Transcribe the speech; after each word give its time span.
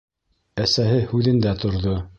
Әсәһе 0.63 0.99
һүҙендә 1.13 1.57
торҙо. 1.65 1.99